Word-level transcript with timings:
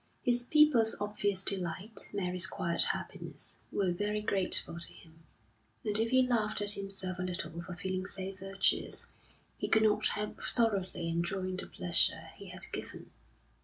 His 0.23 0.41
people's 0.41 0.95
obvious 0.99 1.43
delight, 1.43 2.09
Mary's 2.11 2.47
quiet 2.47 2.81
happiness, 2.91 3.59
were 3.71 3.91
very 3.91 4.19
grateful 4.23 4.79
to 4.79 4.91
him, 4.91 5.25
and 5.85 5.95
if 5.99 6.09
he 6.09 6.23
laughed 6.25 6.59
at 6.59 6.71
himself 6.71 7.19
a 7.19 7.21
little 7.21 7.61
for 7.61 7.75
feeling 7.75 8.07
so 8.07 8.33
virtuous, 8.33 9.05
he 9.59 9.67
could 9.67 9.83
not 9.83 10.07
help 10.07 10.41
thoroughly 10.41 11.07
enjoying 11.07 11.57
the 11.57 11.67
pleasure 11.67 12.31
he 12.35 12.47
had 12.49 12.65
given. 12.73 13.11